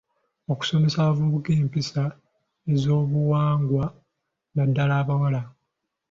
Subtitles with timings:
[0.51, 2.03] Okusomesa abavubuka empisa
[2.73, 3.85] ez'obuwangwa,
[4.55, 5.41] naddala abawala.